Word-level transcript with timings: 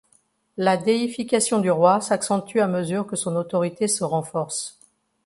La 0.57 0.77
déification 0.77 1.59
du 1.59 1.69
roi 1.69 2.01
s’accentue 2.01 2.57
à 2.59 2.65
mesure 2.65 3.05
que 3.05 3.15
son 3.15 3.35
autorité 3.35 3.87
se 3.87 4.03
renforce. 4.03 4.79